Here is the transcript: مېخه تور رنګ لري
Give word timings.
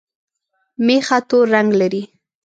مېخه 0.85 1.17
تور 1.29 1.45
رنګ 1.53 1.69
لري 1.81 2.01